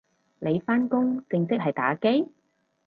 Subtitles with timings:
[0.39, 2.27] 你返工正職係打機？